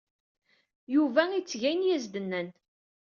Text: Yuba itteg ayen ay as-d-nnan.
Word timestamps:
Yuba 0.95 1.21
itteg 1.37 1.61
ayen 1.69 1.85
ay 1.89 1.93
as-d-nnan. 1.95 2.47